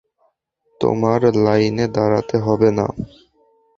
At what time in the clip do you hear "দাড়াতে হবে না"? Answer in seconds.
1.87-2.85